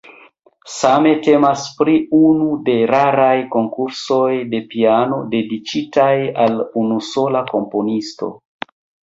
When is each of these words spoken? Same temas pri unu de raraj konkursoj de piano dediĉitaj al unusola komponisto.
Same 0.75 1.09
temas 1.25 1.65
pri 1.81 1.97
unu 2.19 2.47
de 2.69 2.77
raraj 2.93 3.35
konkursoj 3.57 4.31
de 4.55 4.63
piano 4.73 5.21
dediĉitaj 5.37 6.11
al 6.47 6.59
unusola 6.85 7.47
komponisto. 7.55 8.33